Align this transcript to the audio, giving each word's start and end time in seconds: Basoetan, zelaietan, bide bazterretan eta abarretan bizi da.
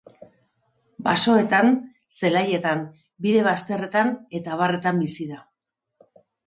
Basoetan, 1.07 1.69
zelaietan, 2.21 2.83
bide 3.27 3.47
bazterretan 3.51 4.13
eta 4.41 4.59
abarretan 4.59 5.05
bizi 5.07 5.31
da. 5.37 5.43